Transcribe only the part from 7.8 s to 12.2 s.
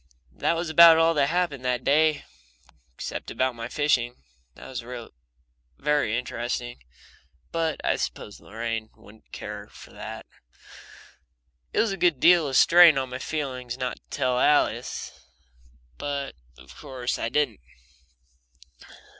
I suppose Lorraine wouldn't care for that. It was a good